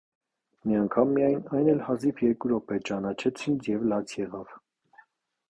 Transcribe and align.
Մի 0.69 0.77
անգամ 0.77 1.11
միայն- 1.17 1.53
այն 1.57 1.69
էլ 1.73 1.83
հազիվ 1.89 2.23
երկու 2.29 2.51
րոպե- 2.53 2.81
ճանաչեց 2.91 3.45
ինձ 3.53 3.71
և 3.75 3.87
լաց 3.93 4.19
եղավ: 4.25 4.59